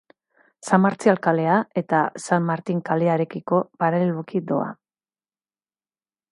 San 0.67 0.79
Martzial 0.85 1.19
kalea 1.27 1.57
eta 1.81 1.99
San 2.23 2.47
Martin 2.49 2.81
kalearekiko 2.89 3.61
paraleloki 3.85 4.45
doa. 4.53 4.69